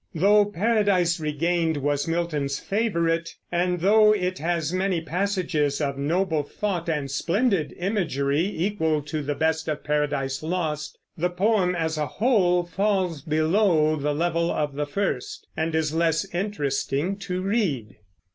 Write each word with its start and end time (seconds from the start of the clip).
Though 0.15 0.45
Paradise 0.45 1.19
Regained 1.19 1.77
was 1.77 2.07
Milton's 2.07 2.57
favorite, 2.57 3.35
and 3.51 3.81
though 3.81 4.11
it 4.13 4.39
has 4.39 4.73
many 4.73 4.99
passages 4.99 5.79
of 5.79 5.95
noble 5.95 6.41
thought 6.41 6.89
and 6.89 7.11
splendid 7.11 7.71
imagery 7.77 8.39
equal 8.47 9.03
to 9.03 9.21
the 9.21 9.35
best 9.35 9.67
of 9.67 9.83
Paradise 9.83 10.41
Lost, 10.41 10.97
the 11.15 11.29
poem 11.29 11.75
as 11.75 11.99
a 11.99 12.07
whole 12.07 12.63
falls 12.63 13.21
below 13.21 13.95
the 13.95 14.15
level 14.15 14.49
of 14.49 14.73
the 14.73 14.87
first, 14.87 15.45
and 15.55 15.75
is 15.75 15.93
less 15.93 16.25
interesting 16.33 17.15
to 17.17 17.43
read. 17.43 17.97